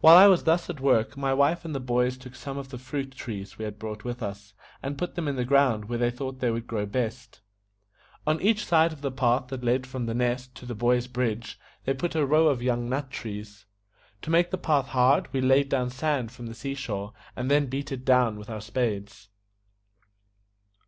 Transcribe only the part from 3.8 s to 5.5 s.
with us, and put them in the